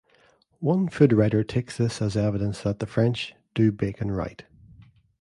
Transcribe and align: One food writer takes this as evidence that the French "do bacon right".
One 0.61 0.87
food 0.89 1.13
writer 1.13 1.43
takes 1.43 1.77
this 1.77 2.01
as 2.01 2.17
evidence 2.17 2.63
that 2.63 2.79
the 2.79 2.87
French 2.87 3.35
"do 3.53 3.71
bacon 3.71 4.09
right". 4.09 4.43